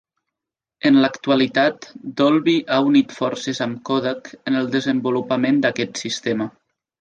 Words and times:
En 0.89 0.95
l'actualitat 1.01 1.85
Dolby 2.21 2.55
ha 2.69 2.79
unit 2.87 3.13
forces 3.17 3.61
amb 3.67 3.77
Kodak 3.91 4.33
en 4.53 4.59
el 4.63 4.73
desenvolupament 4.79 5.61
d'aquest 5.67 6.03
sistema. 6.05 6.51